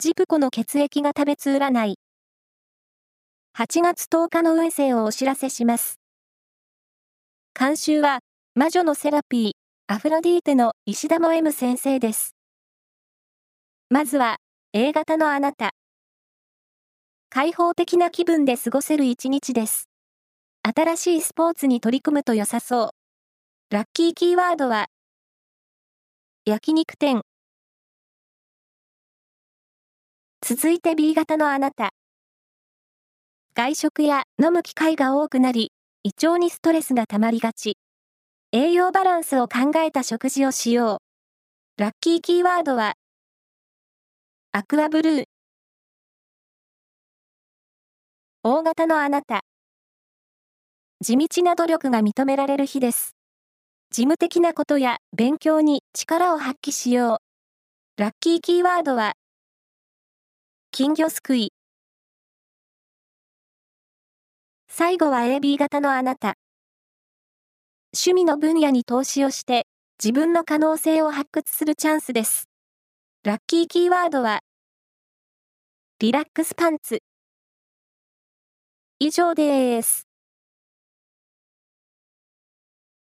[0.00, 1.98] ジプコの血液が食べつ占い。
[3.58, 5.98] 8月10日の運勢をお知らせします。
[7.58, 8.20] 監修は、
[8.54, 9.50] 魔女のセラピー、
[9.92, 12.36] アフロディーテの石田も M 先生です。
[13.90, 14.36] まずは、
[14.72, 15.72] A 型のあなた。
[17.28, 19.88] 開放的な気分で過ごせる一日です。
[20.62, 22.84] 新しいスポーツに取り組むと良さそ
[23.70, 23.74] う。
[23.74, 24.86] ラッキーキーワードは、
[26.44, 27.22] 焼肉店。
[30.50, 31.90] 続いて B 型のあなた。
[33.54, 35.72] 外食や飲む機会が多くなり、
[36.04, 37.76] 胃腸にストレスが溜まりがち。
[38.52, 41.02] 栄養バランスを考えた食事をしよ
[41.76, 41.82] う。
[41.82, 42.94] ラッキーキーワードは、
[44.52, 45.24] アクアブルー。
[48.42, 49.42] 大型のあなた。
[51.02, 53.10] 地道な努力が認められる日です。
[53.90, 57.20] 事務的なことや勉強に力を発揮しよ
[57.98, 58.00] う。
[58.00, 59.12] ラッキーキーワードは、
[60.78, 61.52] 金魚すくい。
[64.68, 66.34] 最後は AB 型のあなた。
[67.92, 69.66] 趣味の分野に投資をして
[70.00, 72.44] 自分の可能性を発掘するチャンスです。
[73.24, 74.38] ラッキーキーワードは
[75.98, 77.00] リラックスパンツ。
[79.00, 80.07] 以上です。